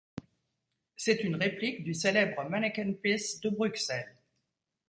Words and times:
C'est 0.95 1.23
une 1.23 1.35
réplique 1.35 1.83
du 1.83 1.93
célèbre 1.93 2.43
Manneken-Pis 2.49 3.39
de 3.43 3.49
Bruxelles. 3.51 4.17